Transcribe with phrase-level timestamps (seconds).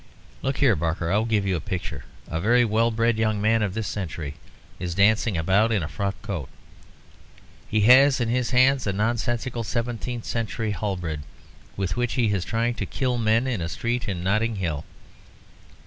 [0.41, 2.05] Look here, Barker; I will give you a picture.
[2.27, 4.33] A very well bred young man of this century
[4.79, 6.49] is dancing about in a frock coat.
[7.69, 11.19] He has in his hands a nonsensical seventeenth century halberd,
[11.77, 14.85] with which he is trying to kill men in a street in Notting Hill.